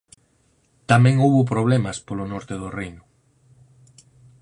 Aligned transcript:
Tamén 0.91 1.15
houbo 1.23 1.49
problemas 1.53 1.97
polo 2.07 2.25
norte 2.33 2.53
do 2.61 2.69
reino. 2.79 3.03